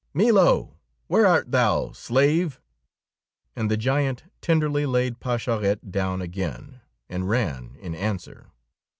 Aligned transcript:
"Milo! 0.15 0.79
Where 1.05 1.27
art 1.27 1.51
thou, 1.51 1.91
slave!" 1.91 2.59
And 3.55 3.69
the 3.69 3.77
giant 3.77 4.23
tenderly 4.41 4.87
laid 4.87 5.19
Pascherette 5.19 5.91
down 5.91 6.23
again, 6.23 6.81
and 7.07 7.29
ran 7.29 7.75
in 7.79 7.93
answer. 7.93 8.49